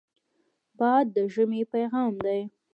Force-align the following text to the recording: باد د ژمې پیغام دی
باد 0.77 1.05
د 1.15 1.17
ژمې 1.33 1.61
پیغام 1.73 2.13
دی 2.25 2.41